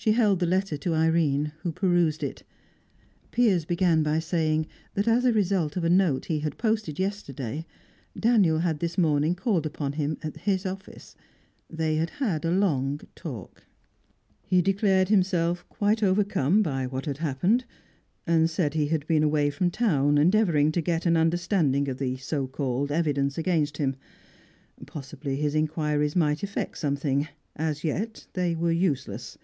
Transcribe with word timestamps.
She 0.00 0.12
held 0.12 0.38
the 0.38 0.46
letter 0.46 0.76
to 0.76 0.94
Irene, 0.94 1.50
who 1.64 1.72
perused 1.72 2.22
it. 2.22 2.44
Piers 3.32 3.64
began 3.64 4.04
by 4.04 4.20
saying 4.20 4.68
that 4.94 5.08
as 5.08 5.24
result 5.24 5.76
of 5.76 5.82
a 5.82 5.90
note 5.90 6.26
he 6.26 6.38
had 6.38 6.56
posted 6.56 7.00
yesterday, 7.00 7.66
Daniel 8.16 8.60
had 8.60 8.78
this 8.78 8.96
morning 8.96 9.34
called 9.34 9.66
upon 9.66 9.94
him 9.94 10.16
at 10.22 10.36
his 10.36 10.64
office. 10.64 11.16
They 11.68 11.96
had 11.96 12.10
had 12.10 12.44
a 12.44 12.52
long 12.52 13.00
talk. 13.16 13.64
"He 14.46 14.62
declared 14.62 15.08
himself 15.08 15.68
quite 15.68 16.04
overcome 16.04 16.62
by 16.62 16.86
what 16.86 17.06
had 17.06 17.18
happened, 17.18 17.64
and 18.24 18.48
said 18.48 18.74
he 18.74 18.86
had 18.86 19.04
been 19.08 19.24
away 19.24 19.50
from 19.50 19.68
town 19.68 20.16
endeavouring 20.16 20.70
to 20.70 20.80
get 20.80 21.06
at 21.06 21.06
an 21.06 21.16
understanding 21.16 21.88
of 21.88 21.98
the 21.98 22.16
so 22.18 22.46
called 22.46 22.92
evidence 22.92 23.36
against 23.36 23.78
him. 23.78 23.96
Possibly 24.86 25.34
his 25.34 25.56
inquiries 25.56 26.14
might 26.14 26.44
effect 26.44 26.78
something; 26.78 27.26
as 27.56 27.82
yet 27.82 28.28
they 28.34 28.54
were 28.54 28.70
useless. 28.70 29.36